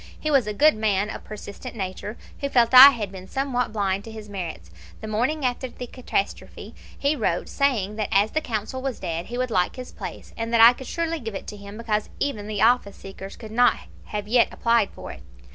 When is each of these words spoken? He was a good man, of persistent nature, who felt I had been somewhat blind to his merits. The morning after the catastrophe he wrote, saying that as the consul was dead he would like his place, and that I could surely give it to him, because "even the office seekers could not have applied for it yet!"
He 0.19 0.31
was 0.31 0.47
a 0.47 0.51
good 0.53 0.73
man, 0.75 1.11
of 1.11 1.23
persistent 1.23 1.75
nature, 1.75 2.17
who 2.39 2.49
felt 2.49 2.73
I 2.73 2.89
had 2.89 3.11
been 3.11 3.27
somewhat 3.27 3.71
blind 3.71 4.03
to 4.05 4.11
his 4.11 4.29
merits. 4.29 4.71
The 4.99 5.07
morning 5.07 5.45
after 5.45 5.67
the 5.69 5.85
catastrophe 5.85 6.73
he 6.97 7.15
wrote, 7.15 7.47
saying 7.47 7.97
that 7.97 8.09
as 8.11 8.31
the 8.31 8.41
consul 8.41 8.81
was 8.81 8.99
dead 8.99 9.27
he 9.27 9.37
would 9.37 9.51
like 9.51 9.75
his 9.75 9.91
place, 9.91 10.33
and 10.35 10.51
that 10.55 10.59
I 10.59 10.73
could 10.73 10.87
surely 10.87 11.19
give 11.19 11.35
it 11.35 11.45
to 11.49 11.55
him, 11.55 11.77
because 11.77 12.09
"even 12.19 12.47
the 12.47 12.63
office 12.63 12.95
seekers 12.95 13.35
could 13.35 13.51
not 13.51 13.77
have 14.05 14.25
applied 14.51 14.89
for 14.89 15.11
it 15.11 15.21
yet!" 15.35 15.43